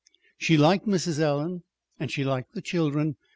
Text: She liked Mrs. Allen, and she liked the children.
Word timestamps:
She 0.39 0.57
liked 0.57 0.87
Mrs. 0.87 1.19
Allen, 1.19 1.61
and 1.99 2.09
she 2.11 2.23
liked 2.23 2.53
the 2.55 2.61
children. 2.63 3.17